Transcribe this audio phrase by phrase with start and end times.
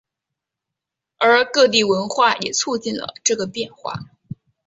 [1.19, 3.99] 而各地文化也促进了这个变化。